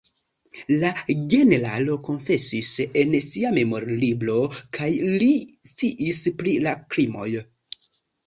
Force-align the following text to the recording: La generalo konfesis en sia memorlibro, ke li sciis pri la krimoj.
La 0.83 0.89
generalo 1.31 1.97
konfesis 2.07 2.71
en 3.01 3.13
sia 3.25 3.51
memorlibro, 3.57 4.39
ke 4.79 4.89
li 5.23 5.29
sciis 5.73 6.23
pri 6.41 6.55
la 6.69 6.73
krimoj. 6.95 7.29